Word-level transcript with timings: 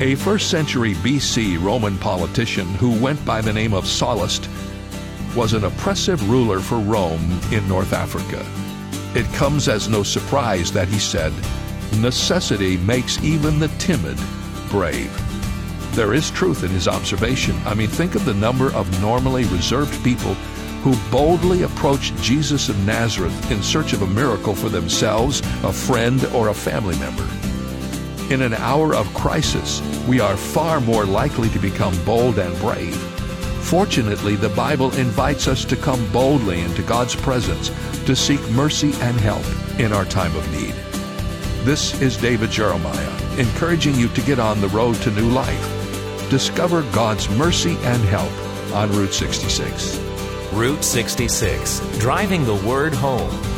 A 0.00 0.14
first 0.14 0.48
century 0.48 0.94
BC 0.94 1.60
Roman 1.60 1.98
politician 1.98 2.68
who 2.74 2.96
went 3.02 3.24
by 3.24 3.40
the 3.40 3.52
name 3.52 3.74
of 3.74 3.82
Sallust 3.82 4.48
was 5.34 5.54
an 5.54 5.64
oppressive 5.64 6.30
ruler 6.30 6.60
for 6.60 6.78
Rome 6.78 7.40
in 7.50 7.66
North 7.66 7.92
Africa. 7.92 8.46
It 9.18 9.26
comes 9.34 9.66
as 9.66 9.88
no 9.88 10.04
surprise 10.04 10.70
that 10.70 10.86
he 10.86 11.00
said, 11.00 11.32
Necessity 11.96 12.76
makes 12.76 13.20
even 13.24 13.58
the 13.58 13.66
timid 13.78 14.16
brave. 14.70 15.10
There 15.96 16.14
is 16.14 16.30
truth 16.30 16.62
in 16.62 16.70
his 16.70 16.86
observation. 16.86 17.56
I 17.64 17.74
mean, 17.74 17.88
think 17.88 18.14
of 18.14 18.24
the 18.24 18.34
number 18.34 18.72
of 18.74 19.02
normally 19.02 19.46
reserved 19.46 20.04
people 20.04 20.34
who 20.84 20.94
boldly 21.10 21.62
approached 21.62 22.14
Jesus 22.22 22.68
of 22.68 22.86
Nazareth 22.86 23.50
in 23.50 23.64
search 23.64 23.94
of 23.94 24.02
a 24.02 24.06
miracle 24.06 24.54
for 24.54 24.68
themselves, 24.68 25.40
a 25.64 25.72
friend, 25.72 26.24
or 26.26 26.48
a 26.48 26.54
family 26.54 26.96
member. 27.00 27.28
In 28.30 28.42
an 28.42 28.52
hour 28.52 28.94
of 28.94 29.12
crisis, 29.14 29.80
we 30.06 30.20
are 30.20 30.36
far 30.36 30.82
more 30.82 31.06
likely 31.06 31.48
to 31.48 31.58
become 31.58 31.96
bold 32.04 32.38
and 32.38 32.54
brave. 32.58 32.94
Fortunately, 33.64 34.36
the 34.36 34.50
Bible 34.50 34.94
invites 34.96 35.48
us 35.48 35.64
to 35.64 35.76
come 35.76 36.06
boldly 36.12 36.60
into 36.60 36.82
God's 36.82 37.16
presence 37.16 37.70
to 38.04 38.14
seek 38.14 38.42
mercy 38.50 38.92
and 39.00 39.18
help 39.18 39.46
in 39.80 39.94
our 39.94 40.04
time 40.04 40.36
of 40.36 40.52
need. 40.52 40.74
This 41.64 41.98
is 42.02 42.18
David 42.18 42.50
Jeremiah, 42.50 43.38
encouraging 43.38 43.94
you 43.94 44.08
to 44.08 44.20
get 44.20 44.38
on 44.38 44.60
the 44.60 44.68
road 44.68 44.96
to 44.96 45.10
new 45.10 45.30
life. 45.30 46.28
Discover 46.28 46.82
God's 46.92 47.30
mercy 47.30 47.78
and 47.80 48.02
help 48.04 48.32
on 48.74 48.90
Route 48.92 49.14
66. 49.14 49.98
Route 50.52 50.84
66, 50.84 51.98
driving 51.98 52.44
the 52.44 52.62
word 52.66 52.92
home. 52.92 53.57